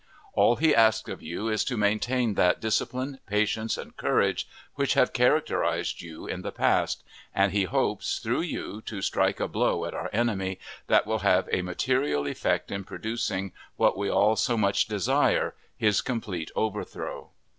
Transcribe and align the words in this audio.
All 0.33 0.55
he 0.55 0.73
asks 0.73 1.07
of 1.11 1.21
you 1.21 1.47
is 1.47 1.63
to 1.65 1.77
maintain 1.77 2.33
that 2.33 2.59
discipline, 2.59 3.19
patience, 3.27 3.77
and 3.77 3.95
courage, 3.95 4.47
which 4.73 4.95
have 4.95 5.13
characterized 5.13 6.01
you 6.01 6.25
in 6.25 6.41
the 6.41 6.51
past; 6.51 7.03
and 7.35 7.51
he 7.51 7.65
hopes, 7.65 8.17
through 8.17 8.41
you, 8.41 8.81
to 8.87 9.03
strike 9.03 9.39
a 9.39 9.47
blow 9.47 9.85
at 9.85 9.93
our 9.93 10.09
enemy 10.11 10.57
that 10.87 11.05
will 11.05 11.19
have 11.19 11.47
a 11.51 11.61
material 11.61 12.25
effect 12.25 12.71
in 12.71 12.83
producing 12.83 13.51
what 13.75 13.95
we 13.95 14.09
all 14.09 14.35
so 14.35 14.57
much 14.57 14.87
desire, 14.87 15.53
his 15.77 16.01
complete 16.01 16.49
overthrow. 16.55 17.29